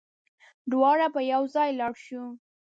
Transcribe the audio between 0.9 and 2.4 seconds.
به يوځای لاړ شو